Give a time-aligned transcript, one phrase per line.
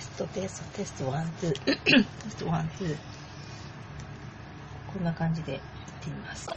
[0.00, 1.52] スト、テスト、テスト、ワン、ツー。
[1.64, 2.96] テスト、ワン、ツー。
[4.92, 5.62] こんな感じでやっ
[6.04, 6.48] てみます。